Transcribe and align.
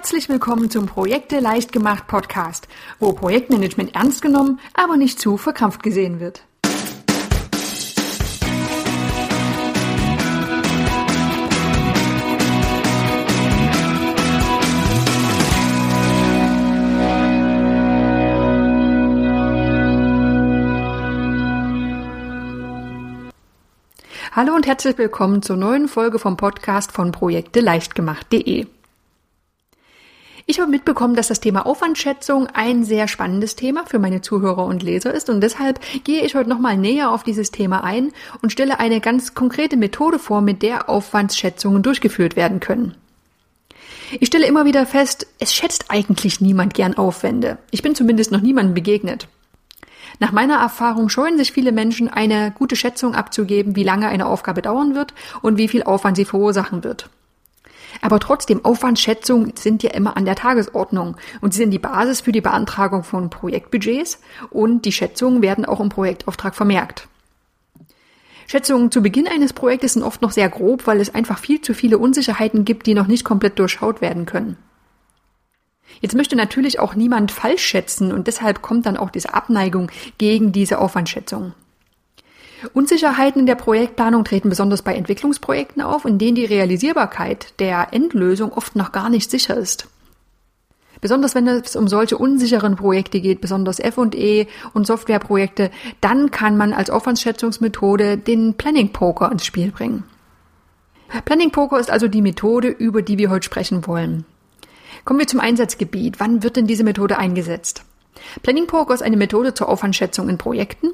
Herzlich 0.00 0.30
willkommen 0.30 0.70
zum 0.70 0.86
Projekte 0.86 1.40
leicht 1.40 1.72
gemacht 1.72 2.06
Podcast, 2.06 2.68
wo 3.00 3.12
Projektmanagement 3.12 3.94
ernst 3.94 4.22
genommen, 4.22 4.58
aber 4.72 4.96
nicht 4.96 5.20
zu 5.20 5.36
verkrampft 5.36 5.82
gesehen 5.82 6.20
wird. 6.20 6.42
Hallo 24.32 24.54
und 24.54 24.66
herzlich 24.66 24.96
willkommen 24.96 25.42
zur 25.42 25.58
neuen 25.58 25.88
Folge 25.88 26.18
vom 26.18 26.38
Podcast 26.38 26.90
von 26.90 27.12
Projekte 27.12 27.60
leichtgemacht.de. 27.60 28.79
Ich 30.50 30.58
habe 30.58 30.68
mitbekommen, 30.68 31.14
dass 31.14 31.28
das 31.28 31.38
Thema 31.38 31.64
Aufwandschätzung 31.64 32.48
ein 32.48 32.82
sehr 32.82 33.06
spannendes 33.06 33.54
Thema 33.54 33.84
für 33.86 34.00
meine 34.00 34.20
Zuhörer 34.20 34.64
und 34.64 34.82
Leser 34.82 35.14
ist 35.14 35.30
und 35.30 35.40
deshalb 35.42 35.78
gehe 36.02 36.24
ich 36.24 36.34
heute 36.34 36.48
nochmal 36.48 36.76
näher 36.76 37.12
auf 37.12 37.22
dieses 37.22 37.52
Thema 37.52 37.84
ein 37.84 38.10
und 38.42 38.50
stelle 38.50 38.80
eine 38.80 39.00
ganz 39.00 39.34
konkrete 39.34 39.76
Methode 39.76 40.18
vor, 40.18 40.40
mit 40.40 40.62
der 40.62 40.88
Aufwandsschätzungen 40.88 41.84
durchgeführt 41.84 42.34
werden 42.34 42.58
können. 42.58 42.96
Ich 44.18 44.26
stelle 44.26 44.48
immer 44.48 44.64
wieder 44.64 44.86
fest, 44.86 45.28
es 45.38 45.54
schätzt 45.54 45.84
eigentlich 45.88 46.40
niemand 46.40 46.74
gern 46.74 46.94
Aufwände. 46.94 47.58
Ich 47.70 47.82
bin 47.82 47.94
zumindest 47.94 48.32
noch 48.32 48.40
niemandem 48.40 48.74
begegnet. 48.74 49.28
Nach 50.18 50.32
meiner 50.32 50.56
Erfahrung 50.56 51.10
scheuen 51.10 51.38
sich 51.38 51.52
viele 51.52 51.70
Menschen, 51.70 52.08
eine 52.08 52.50
gute 52.50 52.74
Schätzung 52.74 53.14
abzugeben, 53.14 53.76
wie 53.76 53.84
lange 53.84 54.08
eine 54.08 54.26
Aufgabe 54.26 54.62
dauern 54.62 54.96
wird 54.96 55.14
und 55.42 55.58
wie 55.58 55.68
viel 55.68 55.84
Aufwand 55.84 56.16
sie 56.16 56.24
verursachen 56.24 56.82
wird. 56.82 57.08
Aber 58.00 58.20
trotzdem, 58.20 58.64
Aufwandschätzungen 58.64 59.54
sind 59.56 59.82
ja 59.82 59.90
immer 59.90 60.16
an 60.16 60.24
der 60.24 60.36
Tagesordnung 60.36 61.16
und 61.40 61.52
sie 61.52 61.58
sind 61.58 61.70
die 61.70 61.78
Basis 61.78 62.20
für 62.20 62.32
die 62.32 62.40
Beantragung 62.40 63.04
von 63.04 63.30
Projektbudgets 63.30 64.20
und 64.50 64.84
die 64.84 64.92
Schätzungen 64.92 65.42
werden 65.42 65.64
auch 65.64 65.80
im 65.80 65.88
Projektauftrag 65.88 66.54
vermerkt. 66.54 67.08
Schätzungen 68.46 68.90
zu 68.90 69.00
Beginn 69.00 69.28
eines 69.28 69.52
Projektes 69.52 69.92
sind 69.92 70.02
oft 70.02 70.22
noch 70.22 70.32
sehr 70.32 70.48
grob, 70.48 70.86
weil 70.86 71.00
es 71.00 71.14
einfach 71.14 71.38
viel 71.38 71.60
zu 71.60 71.72
viele 71.72 71.98
Unsicherheiten 71.98 72.64
gibt, 72.64 72.86
die 72.86 72.94
noch 72.94 73.06
nicht 73.06 73.24
komplett 73.24 73.58
durchschaut 73.58 74.00
werden 74.00 74.26
können. 74.26 74.56
Jetzt 76.00 76.16
möchte 76.16 76.34
natürlich 76.34 76.80
auch 76.80 76.94
niemand 76.94 77.30
falsch 77.30 77.62
schätzen 77.62 78.12
und 78.12 78.26
deshalb 78.26 78.62
kommt 78.62 78.86
dann 78.86 78.96
auch 78.96 79.10
diese 79.10 79.34
Abneigung 79.34 79.90
gegen 80.18 80.50
diese 80.50 80.78
Aufwandschätzung. 80.78 81.52
Unsicherheiten 82.72 83.40
in 83.40 83.46
der 83.46 83.54
Projektplanung 83.54 84.24
treten 84.24 84.48
besonders 84.48 84.82
bei 84.82 84.94
Entwicklungsprojekten 84.94 85.82
auf, 85.82 86.04
in 86.04 86.18
denen 86.18 86.34
die 86.34 86.44
Realisierbarkeit 86.44 87.58
der 87.60 87.88
Endlösung 87.92 88.52
oft 88.52 88.76
noch 88.76 88.92
gar 88.92 89.08
nicht 89.08 89.30
sicher 89.30 89.56
ist. 89.56 89.88
Besonders 91.00 91.34
wenn 91.34 91.48
es 91.48 91.76
um 91.76 91.88
solche 91.88 92.18
unsicheren 92.18 92.76
Projekte 92.76 93.20
geht, 93.20 93.40
besonders 93.40 93.80
F&E 93.80 94.46
und 94.74 94.86
Softwareprojekte, 94.86 95.70
dann 96.00 96.30
kann 96.30 96.56
man 96.56 96.74
als 96.74 96.90
Aufwandsschätzungsmethode 96.90 98.18
den 98.18 98.54
Planning 98.54 98.92
Poker 98.92 99.32
ins 99.32 99.46
Spiel 99.46 99.70
bringen. 99.70 100.04
Planning 101.24 101.50
Poker 101.50 101.80
ist 101.80 101.90
also 101.90 102.06
die 102.06 102.22
Methode, 102.22 102.68
über 102.68 103.02
die 103.02 103.18
wir 103.18 103.30
heute 103.30 103.46
sprechen 103.46 103.86
wollen. 103.86 104.24
Kommen 105.04 105.18
wir 105.18 105.26
zum 105.26 105.40
Einsatzgebiet. 105.40 106.20
Wann 106.20 106.42
wird 106.42 106.56
denn 106.56 106.66
diese 106.66 106.84
Methode 106.84 107.18
eingesetzt? 107.18 107.84
Planning 108.42 108.66
Poker 108.66 108.94
ist 108.94 109.02
eine 109.02 109.16
Methode 109.16 109.54
zur 109.54 109.68
Aufwandschätzung 109.68 110.28
in 110.28 110.38
Projekten 110.38 110.90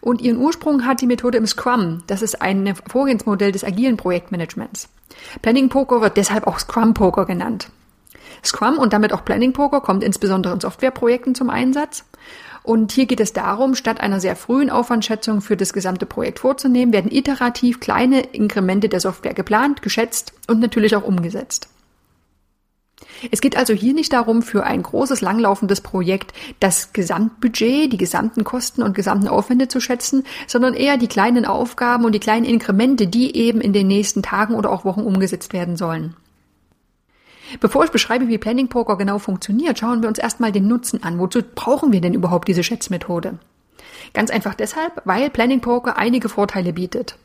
und 0.00 0.20
ihren 0.20 0.38
Ursprung 0.38 0.86
hat 0.86 1.00
die 1.00 1.06
Methode 1.06 1.38
im 1.38 1.46
Scrum. 1.46 2.02
Das 2.06 2.22
ist 2.22 2.42
ein 2.42 2.74
Vorgehensmodell 2.88 3.52
des 3.52 3.64
agilen 3.64 3.96
Projektmanagements. 3.96 4.88
Planning 5.42 5.68
Poker 5.68 6.00
wird 6.00 6.16
deshalb 6.16 6.46
auch 6.46 6.58
Scrum 6.58 6.94
Poker 6.94 7.26
genannt. 7.26 7.70
Scrum 8.44 8.78
und 8.78 8.92
damit 8.92 9.12
auch 9.12 9.24
Planning 9.24 9.52
Poker 9.52 9.80
kommt 9.80 10.04
insbesondere 10.04 10.54
in 10.54 10.60
Softwareprojekten 10.60 11.34
zum 11.34 11.50
Einsatz. 11.50 12.04
Und 12.62 12.90
hier 12.90 13.06
geht 13.06 13.20
es 13.20 13.32
darum, 13.32 13.76
statt 13.76 14.00
einer 14.00 14.20
sehr 14.20 14.34
frühen 14.34 14.70
Aufwandschätzung 14.70 15.40
für 15.40 15.56
das 15.56 15.72
gesamte 15.72 16.04
Projekt 16.04 16.40
vorzunehmen, 16.40 16.92
werden 16.92 17.12
iterativ 17.12 17.78
kleine 17.78 18.20
Inkremente 18.20 18.88
der 18.88 19.00
Software 19.00 19.34
geplant, 19.34 19.82
geschätzt 19.82 20.32
und 20.48 20.58
natürlich 20.58 20.96
auch 20.96 21.04
umgesetzt. 21.04 21.68
Es 23.30 23.40
geht 23.40 23.56
also 23.56 23.74
hier 23.74 23.92
nicht 23.92 24.12
darum, 24.12 24.42
für 24.42 24.64
ein 24.64 24.82
großes, 24.82 25.20
langlaufendes 25.20 25.80
Projekt 25.80 26.32
das 26.60 26.92
Gesamtbudget, 26.92 27.92
die 27.92 27.98
gesamten 27.98 28.44
Kosten 28.44 28.82
und 28.82 28.94
gesamten 28.94 29.28
Aufwände 29.28 29.68
zu 29.68 29.80
schätzen, 29.80 30.24
sondern 30.46 30.74
eher 30.74 30.96
die 30.96 31.06
kleinen 31.06 31.44
Aufgaben 31.44 32.04
und 32.04 32.12
die 32.12 32.20
kleinen 32.20 32.46
Inkremente, 32.46 33.06
die 33.06 33.36
eben 33.36 33.60
in 33.60 33.72
den 33.72 33.86
nächsten 33.86 34.22
Tagen 34.22 34.54
oder 34.54 34.70
auch 34.70 34.84
Wochen 34.84 35.02
umgesetzt 35.02 35.52
werden 35.52 35.76
sollen. 35.76 36.16
Bevor 37.60 37.84
ich 37.84 37.90
beschreibe, 37.90 38.28
wie 38.28 38.38
Planning 38.38 38.68
Poker 38.68 38.96
genau 38.96 39.18
funktioniert, 39.18 39.78
schauen 39.78 40.02
wir 40.02 40.08
uns 40.08 40.18
erstmal 40.18 40.52
den 40.52 40.66
Nutzen 40.66 41.02
an. 41.02 41.18
Wozu 41.18 41.42
brauchen 41.54 41.92
wir 41.92 42.00
denn 42.00 42.14
überhaupt 42.14 42.48
diese 42.48 42.64
Schätzmethode? 42.64 43.38
Ganz 44.14 44.30
einfach 44.30 44.54
deshalb, 44.54 45.02
weil 45.04 45.30
Planning 45.30 45.60
Poker 45.60 45.96
einige 45.96 46.28
Vorteile 46.28 46.72
bietet. 46.72 47.16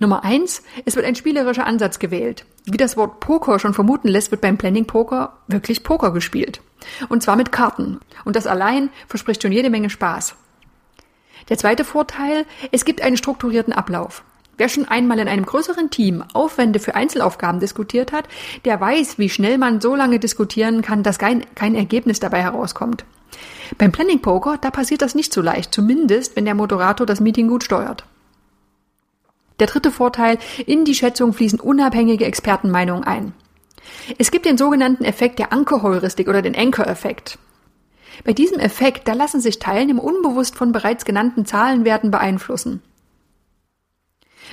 Nummer 0.00 0.24
eins, 0.24 0.62
es 0.84 0.96
wird 0.96 1.06
ein 1.06 1.14
spielerischer 1.14 1.66
Ansatz 1.66 1.98
gewählt. 1.98 2.44
Wie 2.64 2.76
das 2.76 2.96
Wort 2.96 3.20
Poker 3.20 3.58
schon 3.58 3.74
vermuten 3.74 4.08
lässt, 4.08 4.30
wird 4.30 4.40
beim 4.40 4.58
Planning 4.58 4.86
Poker 4.86 5.34
wirklich 5.46 5.82
Poker 5.82 6.12
gespielt. 6.12 6.60
Und 7.08 7.22
zwar 7.22 7.36
mit 7.36 7.52
Karten. 7.52 8.00
Und 8.24 8.36
das 8.36 8.46
allein 8.46 8.90
verspricht 9.06 9.42
schon 9.42 9.52
jede 9.52 9.70
Menge 9.70 9.90
Spaß. 9.90 10.34
Der 11.48 11.58
zweite 11.58 11.84
Vorteil, 11.84 12.46
es 12.72 12.84
gibt 12.84 13.02
einen 13.02 13.16
strukturierten 13.16 13.72
Ablauf. 13.72 14.24
Wer 14.56 14.68
schon 14.68 14.86
einmal 14.86 15.18
in 15.18 15.28
einem 15.28 15.44
größeren 15.44 15.90
Team 15.90 16.24
Aufwände 16.32 16.78
für 16.78 16.94
Einzelaufgaben 16.94 17.60
diskutiert 17.60 18.12
hat, 18.12 18.28
der 18.64 18.80
weiß, 18.80 19.18
wie 19.18 19.28
schnell 19.28 19.58
man 19.58 19.80
so 19.80 19.94
lange 19.94 20.18
diskutieren 20.18 20.80
kann, 20.80 21.02
dass 21.02 21.18
kein, 21.18 21.44
kein 21.54 21.74
Ergebnis 21.74 22.20
dabei 22.20 22.42
herauskommt. 22.42 23.04
Beim 23.78 23.90
Planning 23.90 24.22
Poker, 24.22 24.58
da 24.60 24.70
passiert 24.70 25.02
das 25.02 25.16
nicht 25.16 25.32
so 25.32 25.42
leicht, 25.42 25.74
zumindest 25.74 26.36
wenn 26.36 26.44
der 26.44 26.54
Moderator 26.54 27.06
das 27.06 27.20
Meeting 27.20 27.48
gut 27.48 27.64
steuert. 27.64 28.04
Der 29.60 29.66
dritte 29.68 29.90
Vorteil, 29.90 30.38
in 30.66 30.84
die 30.84 30.94
Schätzung 30.94 31.32
fließen 31.32 31.60
unabhängige 31.60 32.24
Expertenmeinungen 32.24 33.04
ein. 33.04 33.32
Es 34.18 34.30
gibt 34.30 34.46
den 34.46 34.58
sogenannten 34.58 35.04
Effekt 35.04 35.38
der 35.38 35.52
Ankerheuristik 35.52 36.28
oder 36.28 36.42
den 36.42 36.56
Anchor-Effekt. 36.56 37.38
Bei 38.24 38.32
diesem 38.32 38.58
Effekt, 38.58 39.08
da 39.08 39.12
lassen 39.12 39.40
sich 39.40 39.58
Teilnehmer 39.58 40.02
unbewusst 40.02 40.56
von 40.56 40.72
bereits 40.72 41.04
genannten 41.04 41.46
Zahlenwerten 41.46 42.10
beeinflussen. 42.10 42.82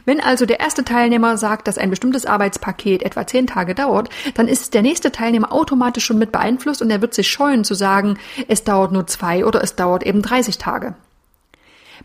Wenn 0.06 0.22
also 0.22 0.45
der 0.45 0.59
erste 0.59 0.84
Teilnehmer 0.84 1.38
sagt, 1.38 1.67
dass 1.67 1.78
ein 1.78 1.90
bestimmtes 1.90 2.25
Arbeitspaket 2.25 3.03
etwa 3.03 3.28
zehn 3.28 3.45
Tage 3.45 3.75
dauert, 3.75 4.09
dann 4.35 4.47
ist 4.47 4.73
der 4.73 4.81
nächste 4.81 5.11
Teilnehmer 5.11 5.51
automatisch 5.51 6.06
schon 6.06 6.17
mit 6.17 6.31
beeinflusst 6.31 6.81
und 6.81 6.90
er 6.90 7.01
wird 7.01 7.13
sich 7.13 7.29
scheuen 7.29 7.63
zu 7.63 7.73
sagen, 7.73 8.17
es 8.47 8.63
dauert 8.63 8.91
nur 8.91 9.06
zwei 9.07 9.45
oder 9.45 9.61
es 9.61 9.75
dauert 9.75 10.03
eben 10.03 10.22
30 10.22 10.57
Tage. 10.57 10.95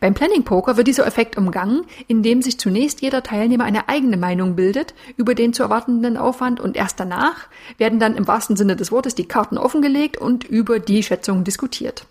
Beim 0.00 0.14
Planning 0.14 0.44
Poker 0.44 0.76
wird 0.76 0.86
dieser 0.86 1.06
Effekt 1.06 1.38
umgangen, 1.38 1.84
indem 2.06 2.42
sich 2.42 2.58
zunächst 2.58 3.00
jeder 3.00 3.22
Teilnehmer 3.22 3.64
eine 3.64 3.88
eigene 3.88 4.16
Meinung 4.16 4.56
bildet 4.56 4.94
über 5.16 5.34
den 5.34 5.52
zu 5.52 5.62
erwartenden 5.62 6.16
Aufwand 6.16 6.60
und 6.60 6.76
erst 6.76 7.00
danach 7.00 7.46
werden 7.78 7.98
dann 7.98 8.16
im 8.16 8.26
wahrsten 8.26 8.56
Sinne 8.56 8.76
des 8.76 8.92
Wortes 8.92 9.14
die 9.14 9.26
Karten 9.26 9.58
offengelegt 9.58 10.18
und 10.18 10.44
über 10.44 10.78
die 10.80 11.02
Schätzungen 11.02 11.44
diskutiert. 11.44 12.06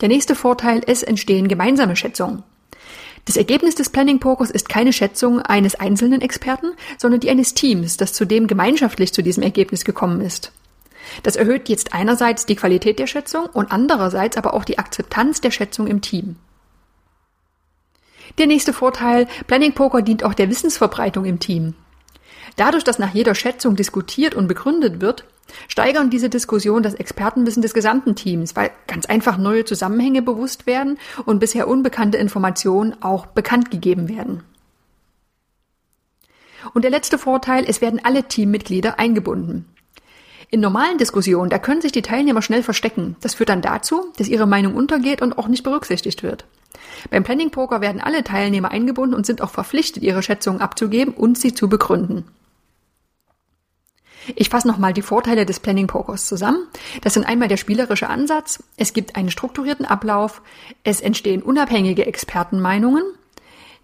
Der 0.00 0.08
nächste 0.08 0.34
Vorteil, 0.34 0.82
es 0.86 1.02
entstehen 1.02 1.48
gemeinsame 1.48 1.96
Schätzungen. 1.96 2.42
Das 3.26 3.36
Ergebnis 3.36 3.74
des 3.74 3.88
Planning 3.88 4.18
Pokers 4.18 4.50
ist 4.50 4.68
keine 4.68 4.92
Schätzung 4.92 5.40
eines 5.40 5.76
einzelnen 5.76 6.20
Experten, 6.20 6.72
sondern 6.98 7.20
die 7.20 7.30
eines 7.30 7.54
Teams, 7.54 7.96
das 7.96 8.12
zudem 8.12 8.46
gemeinschaftlich 8.46 9.14
zu 9.14 9.22
diesem 9.22 9.42
Ergebnis 9.42 9.84
gekommen 9.84 10.20
ist. 10.20 10.52
Das 11.22 11.36
erhöht 11.36 11.68
jetzt 11.68 11.94
einerseits 11.94 12.46
die 12.46 12.56
Qualität 12.56 12.98
der 12.98 13.06
Schätzung 13.06 13.46
und 13.46 13.72
andererseits 13.72 14.36
aber 14.36 14.54
auch 14.54 14.64
die 14.64 14.78
Akzeptanz 14.78 15.40
der 15.40 15.50
Schätzung 15.50 15.86
im 15.86 16.00
Team. 16.00 16.36
Der 18.38 18.46
nächste 18.46 18.72
Vorteil, 18.72 19.26
Planning 19.46 19.72
Poker 19.72 20.02
dient 20.02 20.24
auch 20.24 20.34
der 20.34 20.50
Wissensverbreitung 20.50 21.24
im 21.24 21.40
Team. 21.40 21.74
Dadurch, 22.56 22.84
dass 22.84 22.98
nach 22.98 23.14
jeder 23.14 23.34
Schätzung 23.34 23.76
diskutiert 23.76 24.34
und 24.34 24.48
begründet 24.48 25.00
wird, 25.00 25.24
steigern 25.68 26.10
diese 26.10 26.28
Diskussionen 26.28 26.82
das 26.82 26.94
Expertenwissen 26.94 27.62
des 27.62 27.74
gesamten 27.74 28.14
Teams, 28.14 28.56
weil 28.56 28.70
ganz 28.86 29.06
einfach 29.06 29.36
neue 29.36 29.64
Zusammenhänge 29.64 30.22
bewusst 30.22 30.66
werden 30.66 30.98
und 31.26 31.38
bisher 31.38 31.68
unbekannte 31.68 32.18
Informationen 32.18 33.02
auch 33.02 33.26
bekannt 33.26 33.70
gegeben 33.70 34.08
werden. 34.08 34.42
Und 36.72 36.82
der 36.82 36.90
letzte 36.90 37.18
Vorteil, 37.18 37.64
es 37.66 37.80
werden 37.80 38.00
alle 38.02 38.24
Teammitglieder 38.24 38.98
eingebunden. 38.98 39.66
In 40.50 40.60
normalen 40.60 40.98
Diskussionen, 40.98 41.50
da 41.50 41.58
können 41.58 41.80
sich 41.80 41.92
die 41.92 42.02
Teilnehmer 42.02 42.40
schnell 42.40 42.62
verstecken. 42.62 43.16
Das 43.20 43.34
führt 43.34 43.48
dann 43.48 43.60
dazu, 43.60 44.12
dass 44.16 44.28
ihre 44.28 44.46
Meinung 44.46 44.74
untergeht 44.74 45.20
und 45.20 45.36
auch 45.36 45.48
nicht 45.48 45.64
berücksichtigt 45.64 46.22
wird. 46.22 46.46
Beim 47.10 47.24
Planning 47.24 47.50
Poker 47.50 47.80
werden 47.80 48.00
alle 48.00 48.24
Teilnehmer 48.24 48.70
eingebunden 48.70 49.14
und 49.14 49.26
sind 49.26 49.42
auch 49.42 49.50
verpflichtet, 49.50 50.02
ihre 50.02 50.22
Schätzungen 50.22 50.60
abzugeben 50.60 51.14
und 51.14 51.38
sie 51.38 51.54
zu 51.54 51.68
begründen. 51.68 52.24
Ich 54.36 54.48
fasse 54.48 54.66
nochmal 54.66 54.94
die 54.94 55.02
Vorteile 55.02 55.44
des 55.44 55.60
Planning 55.60 55.86
Pokers 55.86 56.26
zusammen. 56.26 56.66
Das 57.02 57.14
sind 57.14 57.26
einmal 57.26 57.48
der 57.48 57.58
spielerische 57.58 58.08
Ansatz, 58.08 58.62
es 58.76 58.94
gibt 58.94 59.16
einen 59.16 59.30
strukturierten 59.30 59.84
Ablauf, 59.84 60.40
es 60.82 61.00
entstehen 61.00 61.42
unabhängige 61.42 62.06
Expertenmeinungen, 62.06 63.04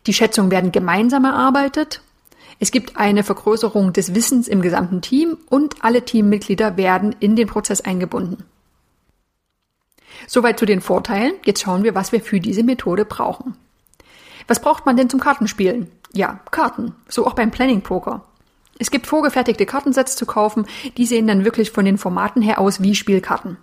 die 0.06 0.14
Schätzungen 0.14 0.50
werden 0.50 0.72
gemeinsam 0.72 1.26
erarbeitet, 1.26 2.00
Es 2.62 2.70
gibt 2.70 2.98
eine 2.98 3.24
Vergrößerung 3.24 3.94
des 3.94 4.14
Wissens 4.14 4.46
im 4.46 4.60
gesamten 4.60 5.00
Team 5.00 5.38
und 5.48 5.82
alle 5.82 6.04
Teammitglieder 6.04 6.76
werden 6.76 7.16
in 7.18 7.34
den 7.34 7.48
Prozess 7.48 7.80
eingebunden. 7.80 8.44
Soweit 10.26 10.58
zu 10.58 10.66
den 10.66 10.80
Vorteilen. 10.80 11.34
Jetzt 11.44 11.62
schauen 11.62 11.84
wir, 11.84 11.94
was 11.94 12.12
wir 12.12 12.20
für 12.20 12.40
diese 12.40 12.62
Methode 12.62 13.04
brauchen. 13.04 13.56
Was 14.46 14.60
braucht 14.60 14.86
man 14.86 14.96
denn 14.96 15.10
zum 15.10 15.20
Kartenspielen? 15.20 15.90
Ja, 16.12 16.40
Karten. 16.50 16.94
So 17.08 17.26
auch 17.26 17.34
beim 17.34 17.50
Planning 17.50 17.82
Poker. 17.82 18.24
Es 18.78 18.90
gibt 18.90 19.06
vorgefertigte 19.06 19.66
Kartensets 19.66 20.16
zu 20.16 20.24
kaufen, 20.24 20.66
die 20.96 21.04
sehen 21.04 21.26
dann 21.26 21.44
wirklich 21.44 21.70
von 21.70 21.84
den 21.84 21.98
Formaten 21.98 22.40
her 22.40 22.58
aus 22.58 22.82
wie 22.82 22.94
Spielkarten. 22.94 23.58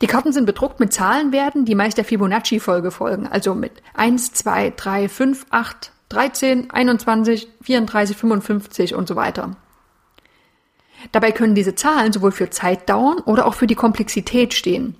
Die 0.00 0.06
Karten 0.06 0.32
sind 0.32 0.46
bedruckt 0.46 0.80
mit 0.80 0.92
Zahlenwerten, 0.92 1.64
die 1.64 1.74
meist 1.74 1.98
der 1.98 2.04
Fibonacci-Folge 2.04 2.90
folgen, 2.90 3.26
also 3.26 3.54
mit 3.54 3.72
1, 3.94 4.32
2, 4.32 4.72
3, 4.76 5.08
5, 5.08 5.46
8, 5.50 5.92
13, 6.08 6.70
21, 6.70 7.48
34, 7.62 8.16
55 8.16 8.94
und 8.94 9.08
so 9.08 9.16
weiter. 9.16 9.56
Dabei 11.12 11.32
können 11.32 11.54
diese 11.54 11.74
Zahlen 11.74 12.12
sowohl 12.12 12.32
für 12.32 12.50
Zeitdauern 12.50 13.18
oder 13.20 13.46
auch 13.46 13.54
für 13.54 13.66
die 13.66 13.74
Komplexität 13.74 14.54
stehen. 14.54 14.96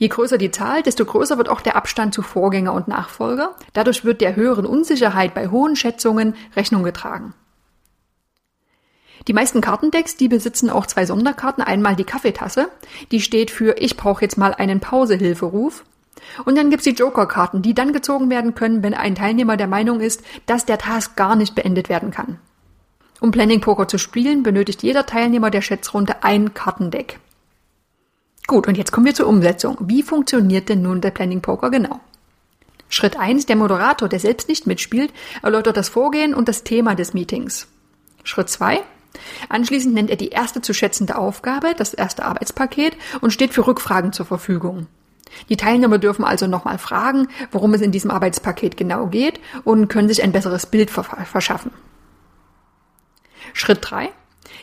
Je 0.00 0.08
größer 0.08 0.38
die 0.38 0.50
Zahl, 0.50 0.82
desto 0.82 1.04
größer 1.04 1.36
wird 1.36 1.50
auch 1.50 1.60
der 1.60 1.76
Abstand 1.76 2.14
zu 2.14 2.22
Vorgänger 2.22 2.72
und 2.72 2.88
Nachfolger. 2.88 3.54
Dadurch 3.74 4.02
wird 4.02 4.22
der 4.22 4.34
höheren 4.34 4.64
Unsicherheit 4.64 5.34
bei 5.34 5.48
hohen 5.48 5.76
Schätzungen 5.76 6.34
Rechnung 6.56 6.84
getragen. 6.84 7.34
Die 9.28 9.34
meisten 9.34 9.60
Kartendecks, 9.60 10.16
die 10.16 10.28
besitzen 10.28 10.70
auch 10.70 10.86
zwei 10.86 11.04
Sonderkarten. 11.04 11.62
Einmal 11.62 11.96
die 11.96 12.04
Kaffeetasse, 12.04 12.70
die 13.10 13.20
steht 13.20 13.50
für 13.50 13.76
Ich 13.78 13.98
brauche 13.98 14.22
jetzt 14.22 14.38
mal 14.38 14.54
einen 14.54 14.80
Pausehilferuf. 14.80 15.84
Und 16.46 16.56
dann 16.56 16.70
gibt's 16.70 16.84
die 16.84 16.94
Joker-Karten, 16.94 17.60
die 17.60 17.74
dann 17.74 17.92
gezogen 17.92 18.30
werden 18.30 18.54
können, 18.54 18.82
wenn 18.82 18.94
ein 18.94 19.14
Teilnehmer 19.14 19.58
der 19.58 19.66
Meinung 19.66 20.00
ist, 20.00 20.22
dass 20.46 20.64
der 20.64 20.78
Task 20.78 21.14
gar 21.14 21.36
nicht 21.36 21.54
beendet 21.54 21.90
werden 21.90 22.10
kann. 22.10 22.38
Um 23.20 23.32
Planning 23.32 23.60
Poker 23.60 23.86
zu 23.86 23.98
spielen, 23.98 24.42
benötigt 24.42 24.82
jeder 24.82 25.04
Teilnehmer 25.04 25.50
der 25.50 25.60
Schätzrunde 25.60 26.22
ein 26.24 26.54
Kartendeck. 26.54 27.20
Gut, 28.50 28.66
und 28.66 28.76
jetzt 28.76 28.90
kommen 28.90 29.06
wir 29.06 29.14
zur 29.14 29.28
Umsetzung. 29.28 29.76
Wie 29.82 30.02
funktioniert 30.02 30.68
denn 30.68 30.82
nun 30.82 31.00
der 31.00 31.12
Planning 31.12 31.40
Poker 31.40 31.70
genau? 31.70 32.00
Schritt 32.88 33.16
eins: 33.16 33.46
Der 33.46 33.54
Moderator, 33.54 34.08
der 34.08 34.18
selbst 34.18 34.48
nicht 34.48 34.66
mitspielt, 34.66 35.12
erläutert 35.40 35.76
das 35.76 35.88
Vorgehen 35.88 36.34
und 36.34 36.48
das 36.48 36.64
Thema 36.64 36.96
des 36.96 37.14
Meetings. 37.14 37.68
Schritt 38.24 38.48
zwei: 38.48 38.80
Anschließend 39.48 39.94
nennt 39.94 40.10
er 40.10 40.16
die 40.16 40.30
erste 40.30 40.62
zu 40.62 40.74
schätzende 40.74 41.16
Aufgabe, 41.16 41.74
das 41.78 41.94
erste 41.94 42.24
Arbeitspaket 42.24 42.96
und 43.20 43.32
steht 43.32 43.54
für 43.54 43.68
Rückfragen 43.68 44.12
zur 44.12 44.26
Verfügung. 44.26 44.88
Die 45.48 45.56
Teilnehmer 45.56 45.98
dürfen 45.98 46.24
also 46.24 46.48
nochmal 46.48 46.78
fragen, 46.78 47.28
worum 47.52 47.72
es 47.74 47.82
in 47.82 47.92
diesem 47.92 48.10
Arbeitspaket 48.10 48.76
genau 48.76 49.06
geht 49.06 49.38
und 49.62 49.86
können 49.86 50.08
sich 50.08 50.24
ein 50.24 50.32
besseres 50.32 50.66
Bild 50.66 50.90
verschaffen. 50.90 51.70
Schritt 53.52 53.78
drei: 53.80 54.08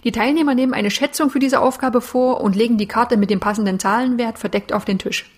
Die 0.04 0.12
Teilnehmer 0.12 0.56
nehmen 0.56 0.74
eine 0.74 0.92
Schätzung 0.92 1.30
für 1.30 1.40
diese 1.40 1.60
Aufgabe 1.60 2.02
vor 2.02 2.42
und 2.42 2.56
legen 2.56 2.78
die 2.78 2.88
Karte 2.88 3.18
mit 3.18 3.30
dem 3.30 3.40
passenden 3.40 3.80
Zahlenwert 3.80 4.40
verdeckt 4.40 4.74
auf 4.74 4.86
den 4.86 5.00
Tisch. 5.00 5.30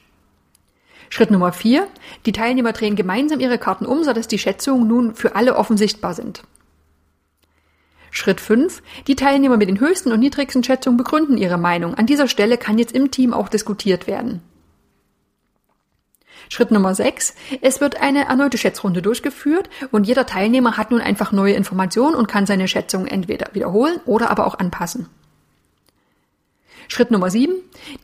Schritt 1.10 1.32
Nummer 1.32 1.52
vier: 1.52 1.88
Die 2.26 2.32
Teilnehmer 2.32 2.74
drehen 2.74 2.96
gemeinsam 2.96 3.40
ihre 3.40 3.58
Karten 3.58 3.86
um, 3.86 4.04
sodass 4.04 4.28
die 4.28 4.40
Schätzungen 4.40 4.88
nun 4.88 5.16
für 5.16 5.36
alle 5.36 5.56
offen 5.56 5.78
sichtbar 5.78 6.14
sind. 6.14 6.44
Schritt 8.12 8.42
5. 8.42 8.82
Die 9.08 9.16
Teilnehmer 9.16 9.58
mit 9.58 9.70
den 9.70 9.80
höchsten 9.80 10.12
und 10.12 10.20
niedrigsten 10.20 10.64
Schätzungen 10.64 10.98
begründen 10.98 11.38
ihre 11.38 11.58
Meinung. 11.58 11.94
An 11.94 12.08
dieser 12.08 12.28
Stelle 12.28 12.58
kann 12.58 12.80
jetzt 12.80 12.96
im 12.96 13.12
Team 13.12 13.34
auch 13.34 13.50
diskutiert 13.50 14.08
werden. 14.08 14.42
Schritt 16.50 16.72
Nummer 16.72 16.96
6. 16.96 17.36
Es 17.62 17.80
wird 17.80 18.02
eine 18.02 18.26
erneute 18.26 18.58
Schätzrunde 18.58 19.04
durchgeführt 19.04 19.70
und 19.92 20.08
jeder 20.08 20.26
Teilnehmer 20.26 20.78
hat 20.78 20.90
nun 20.90 21.00
einfach 21.00 21.32
neue 21.32 21.54
Informationen 21.54 22.16
und 22.16 22.28
kann 22.28 22.48
seine 22.48 22.68
Schätzung 22.68 23.06
entweder 23.06 23.54
wiederholen 23.54 24.00
oder 24.06 24.32
aber 24.32 24.48
auch 24.48 24.58
anpassen. 24.58 25.08
Schritt 26.88 27.12
Nummer 27.12 27.30
7. 27.30 27.54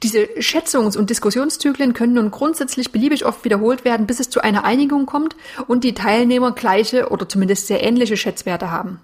Diese 0.04 0.20
Schätzungs- 0.40 0.96
und 0.96 1.10
Diskussionszyklen 1.10 1.94
können 1.94 2.14
nun 2.14 2.30
grundsätzlich 2.30 2.92
beliebig 2.92 3.26
oft 3.26 3.44
wiederholt 3.44 3.84
werden, 3.84 4.06
bis 4.06 4.20
es 4.20 4.30
zu 4.30 4.42
einer 4.42 4.64
Einigung 4.64 5.08
kommt 5.08 5.36
und 5.68 5.84
die 5.84 5.96
Teilnehmer 5.96 6.52
gleiche 6.52 7.10
oder 7.10 7.28
zumindest 7.28 7.66
sehr 7.66 7.82
ähnliche 7.82 8.16
Schätzwerte 8.16 8.70
haben. 8.70 9.02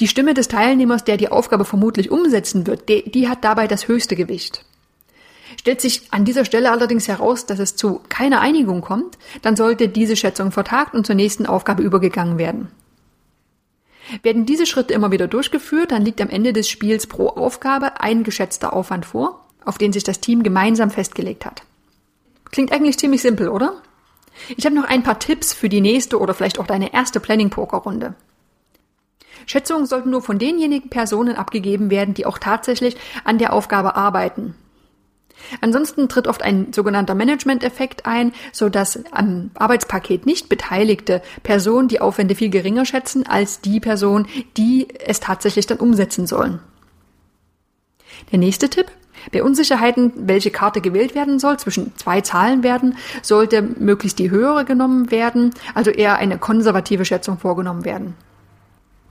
Die 0.00 0.08
Stimme 0.08 0.34
des 0.34 0.48
Teilnehmers, 0.48 1.04
der 1.04 1.18
die 1.18 1.28
Aufgabe 1.28 1.64
vermutlich 1.64 2.10
umsetzen 2.10 2.66
wird, 2.66 2.88
die, 2.88 3.08
die 3.08 3.28
hat 3.28 3.44
dabei 3.44 3.68
das 3.68 3.86
höchste 3.86 4.16
Gewicht. 4.16 4.64
Stellt 5.58 5.80
sich 5.80 6.02
an 6.10 6.24
dieser 6.24 6.44
Stelle 6.44 6.70
allerdings 6.70 7.08
heraus, 7.08 7.46
dass 7.46 7.58
es 7.58 7.76
zu 7.76 8.00
keiner 8.08 8.40
Einigung 8.40 8.80
kommt, 8.80 9.18
dann 9.42 9.56
sollte 9.56 9.88
diese 9.88 10.16
Schätzung 10.16 10.52
vertagt 10.52 10.94
und 10.94 11.06
zur 11.06 11.14
nächsten 11.14 11.46
Aufgabe 11.46 11.82
übergegangen 11.82 12.38
werden. 12.38 12.68
Werden 14.22 14.46
diese 14.46 14.66
Schritte 14.66 14.94
immer 14.94 15.12
wieder 15.12 15.28
durchgeführt, 15.28 15.90
dann 15.90 16.04
liegt 16.04 16.20
am 16.20 16.28
Ende 16.28 16.52
des 16.52 16.68
Spiels 16.68 17.06
pro 17.06 17.28
Aufgabe 17.28 18.00
ein 18.00 18.22
geschätzter 18.22 18.72
Aufwand 18.72 19.06
vor, 19.06 19.46
auf 19.64 19.78
den 19.78 19.92
sich 19.92 20.04
das 20.04 20.20
Team 20.20 20.42
gemeinsam 20.42 20.90
festgelegt 20.90 21.46
hat. 21.46 21.62
Klingt 22.50 22.72
eigentlich 22.72 22.98
ziemlich 22.98 23.22
simpel, 23.22 23.48
oder? 23.48 23.82
Ich 24.56 24.66
habe 24.66 24.74
noch 24.74 24.84
ein 24.84 25.02
paar 25.02 25.18
Tipps 25.18 25.54
für 25.54 25.68
die 25.68 25.80
nächste 25.80 26.18
oder 26.18 26.34
vielleicht 26.34 26.58
auch 26.58 26.66
deine 26.66 26.92
erste 26.92 27.20
Planning-Poker-Runde. 27.20 28.14
Schätzungen 29.46 29.86
sollten 29.86 30.10
nur 30.10 30.22
von 30.22 30.38
denjenigen 30.38 30.90
Personen 30.90 31.36
abgegeben 31.36 31.90
werden, 31.90 32.14
die 32.14 32.26
auch 32.26 32.38
tatsächlich 32.38 32.96
an 33.24 33.38
der 33.38 33.52
Aufgabe 33.52 33.96
arbeiten. 33.96 34.54
Ansonsten 35.60 36.08
tritt 36.08 36.26
oft 36.26 36.42
ein 36.42 36.72
sogenannter 36.72 37.14
Management-Effekt 37.14 38.06
ein, 38.06 38.32
so 38.52 38.68
dass 38.68 39.00
am 39.12 39.50
Arbeitspaket 39.54 40.26
nicht 40.26 40.48
beteiligte 40.48 41.22
Personen 41.42 41.88
die 41.88 42.00
Aufwände 42.00 42.34
viel 42.34 42.50
geringer 42.50 42.84
schätzen 42.84 43.26
als 43.26 43.60
die 43.60 43.80
Person, 43.80 44.26
die 44.56 44.88
es 45.00 45.20
tatsächlich 45.20 45.66
dann 45.66 45.78
umsetzen 45.78 46.26
sollen. 46.26 46.60
Der 48.32 48.38
nächste 48.38 48.68
Tipp. 48.68 48.86
Bei 49.32 49.42
Unsicherheiten, 49.42 50.12
welche 50.16 50.50
Karte 50.50 50.80
gewählt 50.80 51.14
werden 51.14 51.38
soll, 51.38 51.58
zwischen 51.58 51.96
zwei 51.96 52.20
Zahlen 52.20 52.62
werden, 52.62 52.96
sollte 53.22 53.62
möglichst 53.62 54.18
die 54.18 54.30
höhere 54.30 54.64
genommen 54.64 55.10
werden, 55.10 55.54
also 55.74 55.90
eher 55.90 56.16
eine 56.16 56.36
konservative 56.38 57.04
Schätzung 57.04 57.38
vorgenommen 57.38 57.84
werden. 57.84 58.14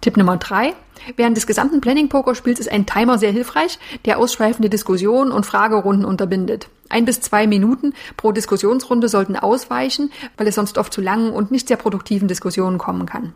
Tipp 0.03 0.17
Nummer 0.17 0.35
drei. 0.35 0.73
Während 1.15 1.37
des 1.37 1.47
gesamten 1.47 1.79
Planning-Pokerspiels 1.79 2.59
ist 2.59 2.69
ein 2.69 2.85
Timer 2.85 3.17
sehr 3.17 3.31
hilfreich, 3.31 3.79
der 4.03 4.19
ausschweifende 4.19 4.69
Diskussionen 4.69 5.31
und 5.31 5.45
Fragerunden 5.45 6.03
unterbindet. 6.03 6.67
Ein 6.89 7.05
bis 7.05 7.21
zwei 7.21 7.47
Minuten 7.47 7.93
pro 8.17 8.33
Diskussionsrunde 8.33 9.07
sollten 9.07 9.37
ausweichen, 9.37 10.11
weil 10.35 10.47
es 10.47 10.55
sonst 10.55 10.77
oft 10.77 10.91
zu 10.91 10.99
langen 10.99 11.31
und 11.31 11.51
nicht 11.51 11.69
sehr 11.69 11.77
produktiven 11.77 12.27
Diskussionen 12.27 12.77
kommen 12.77 13.05
kann. 13.05 13.31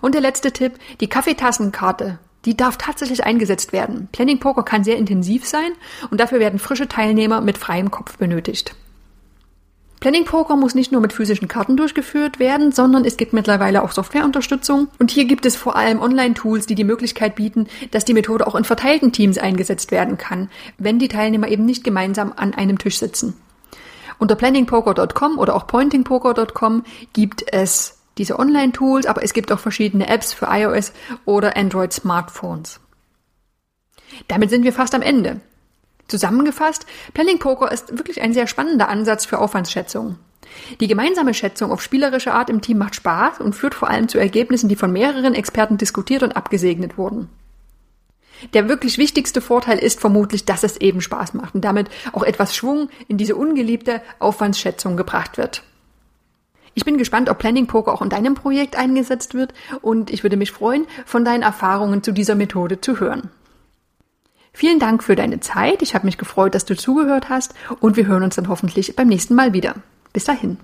Und 0.00 0.14
der 0.14 0.22
letzte 0.22 0.50
Tipp, 0.50 0.78
die 1.00 1.08
Kaffeetassenkarte. 1.08 2.18
Die 2.46 2.56
darf 2.56 2.78
tatsächlich 2.78 3.24
eingesetzt 3.24 3.74
werden. 3.74 4.08
Planning 4.12 4.40
Poker 4.40 4.62
kann 4.62 4.82
sehr 4.82 4.96
intensiv 4.96 5.46
sein 5.46 5.72
und 6.10 6.20
dafür 6.20 6.40
werden 6.40 6.58
frische 6.58 6.88
Teilnehmer 6.88 7.42
mit 7.42 7.58
freiem 7.58 7.90
Kopf 7.90 8.16
benötigt. 8.16 8.74
Planning 10.00 10.26
Poker 10.26 10.54
muss 10.54 10.76
nicht 10.76 10.92
nur 10.92 11.00
mit 11.00 11.12
physischen 11.12 11.48
Karten 11.48 11.76
durchgeführt 11.76 12.38
werden, 12.38 12.70
sondern 12.70 13.04
es 13.04 13.16
gibt 13.16 13.32
mittlerweile 13.32 13.82
auch 13.82 13.90
Softwareunterstützung. 13.90 14.86
Und 15.00 15.10
hier 15.10 15.24
gibt 15.24 15.44
es 15.44 15.56
vor 15.56 15.74
allem 15.74 16.00
Online-Tools, 16.00 16.66
die 16.66 16.76
die 16.76 16.84
Möglichkeit 16.84 17.34
bieten, 17.34 17.66
dass 17.90 18.04
die 18.04 18.14
Methode 18.14 18.46
auch 18.46 18.54
in 18.54 18.62
verteilten 18.62 19.10
Teams 19.10 19.38
eingesetzt 19.38 19.90
werden 19.90 20.16
kann, 20.16 20.50
wenn 20.78 21.00
die 21.00 21.08
Teilnehmer 21.08 21.48
eben 21.48 21.64
nicht 21.64 21.82
gemeinsam 21.82 22.32
an 22.36 22.54
einem 22.54 22.78
Tisch 22.78 22.98
sitzen. 22.98 23.34
Unter 24.20 24.36
planningpoker.com 24.36 25.38
oder 25.38 25.56
auch 25.56 25.66
pointingpoker.com 25.66 26.84
gibt 27.12 27.52
es 27.52 27.98
diese 28.18 28.38
Online-Tools, 28.38 29.06
aber 29.06 29.24
es 29.24 29.32
gibt 29.32 29.50
auch 29.50 29.60
verschiedene 29.60 30.08
Apps 30.08 30.32
für 30.32 30.46
iOS 30.50 30.92
oder 31.24 31.56
Android 31.56 31.92
Smartphones. 31.92 32.80
Damit 34.28 34.50
sind 34.50 34.64
wir 34.64 34.72
fast 34.72 34.94
am 34.94 35.02
Ende. 35.02 35.40
Zusammengefasst, 36.08 36.86
Planning 37.14 37.38
Poker 37.38 37.70
ist 37.70 37.96
wirklich 37.96 38.22
ein 38.22 38.32
sehr 38.32 38.46
spannender 38.46 38.88
Ansatz 38.88 39.26
für 39.26 39.38
Aufwandsschätzung. 39.38 40.16
Die 40.80 40.88
gemeinsame 40.88 41.34
Schätzung 41.34 41.70
auf 41.70 41.82
spielerische 41.82 42.32
Art 42.32 42.48
im 42.48 42.62
Team 42.62 42.78
macht 42.78 42.94
Spaß 42.94 43.40
und 43.40 43.54
führt 43.54 43.74
vor 43.74 43.88
allem 43.88 44.08
zu 44.08 44.18
Ergebnissen, 44.18 44.68
die 44.68 44.76
von 44.76 44.90
mehreren 44.90 45.34
Experten 45.34 45.76
diskutiert 45.76 46.22
und 46.22 46.36
abgesegnet 46.36 46.96
wurden. 46.96 47.28
Der 48.54 48.68
wirklich 48.68 48.98
wichtigste 48.98 49.40
Vorteil 49.40 49.78
ist 49.78 50.00
vermutlich, 50.00 50.44
dass 50.44 50.62
es 50.62 50.76
eben 50.76 51.00
Spaß 51.00 51.34
macht 51.34 51.54
und 51.54 51.64
damit 51.64 51.88
auch 52.12 52.22
etwas 52.22 52.56
Schwung 52.56 52.88
in 53.08 53.18
diese 53.18 53.36
ungeliebte 53.36 54.00
Aufwandsschätzung 54.20 54.96
gebracht 54.96 55.38
wird. 55.38 55.64
Ich 56.74 56.84
bin 56.84 56.98
gespannt, 56.98 57.28
ob 57.28 57.38
Planning 57.38 57.66
Poker 57.66 57.92
auch 57.92 58.02
in 58.02 58.08
deinem 58.08 58.34
Projekt 58.34 58.76
eingesetzt 58.76 59.34
wird 59.34 59.52
und 59.82 60.10
ich 60.10 60.22
würde 60.22 60.36
mich 60.36 60.52
freuen, 60.52 60.86
von 61.04 61.24
deinen 61.24 61.42
Erfahrungen 61.42 62.04
zu 62.04 62.12
dieser 62.12 62.36
Methode 62.36 62.80
zu 62.80 63.00
hören. 63.00 63.30
Vielen 64.58 64.78
Dank 64.80 65.04
für 65.04 65.14
deine 65.14 65.38
Zeit. 65.38 65.82
Ich 65.82 65.94
habe 65.94 66.04
mich 66.04 66.18
gefreut, 66.18 66.56
dass 66.56 66.64
du 66.64 66.76
zugehört 66.76 67.28
hast 67.28 67.54
und 67.78 67.96
wir 67.96 68.08
hören 68.08 68.24
uns 68.24 68.34
dann 68.34 68.48
hoffentlich 68.48 68.96
beim 68.96 69.06
nächsten 69.06 69.36
Mal 69.36 69.52
wieder. 69.52 69.76
Bis 70.12 70.24
dahin. 70.24 70.56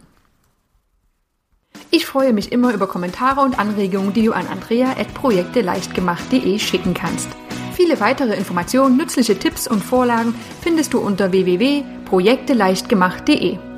Ich 1.92 2.04
freue 2.04 2.32
mich 2.32 2.50
immer 2.50 2.74
über 2.74 2.88
Kommentare 2.88 3.42
und 3.42 3.56
Anregungen, 3.56 4.12
die 4.12 4.24
du 4.24 4.32
an 4.32 4.48
andrea.projekteleichtgemacht.de 4.48 6.58
schicken 6.58 6.92
kannst. 6.92 7.28
Viele 7.74 8.00
weitere 8.00 8.34
Informationen, 8.34 8.96
nützliche 8.96 9.38
Tipps 9.38 9.68
und 9.68 9.84
Vorlagen 9.84 10.34
findest 10.60 10.92
du 10.92 10.98
unter 10.98 11.30
www.projekteleichtgemacht.de. 11.30 13.73